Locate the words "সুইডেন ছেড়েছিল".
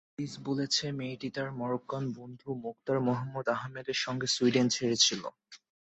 4.35-5.21